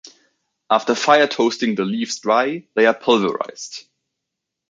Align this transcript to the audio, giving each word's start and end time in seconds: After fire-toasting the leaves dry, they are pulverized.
After 0.67 0.95
fire-toasting 0.95 1.75
the 1.75 1.85
leaves 1.85 2.17
dry, 2.21 2.65
they 2.73 2.87
are 2.87 2.93
pulverized. 2.95 3.85